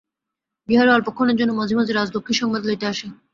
[0.69, 3.07] বিহারী অল্পক্ষণের জন্য মাঝে মাঝে রাজলক্ষ্মীর সংবাদ লইতে আসে।